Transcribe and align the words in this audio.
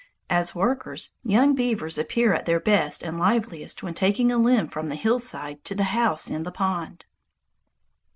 As 0.31 0.55
workers, 0.55 1.11
young 1.23 1.53
beaver 1.53 1.85
appear 1.99 2.33
at 2.33 2.47
their 2.47 2.59
best 2.59 3.03
and 3.03 3.19
liveliest 3.19 3.83
when 3.83 3.93
taking 3.93 4.31
a 4.31 4.37
limb 4.39 4.67
from 4.67 4.87
the 4.89 4.95
hillside 4.95 5.63
to 5.65 5.75
the 5.75 5.83
house 5.93 6.27
in 6.27 6.41
the 6.41 6.51
pond. 6.51 7.05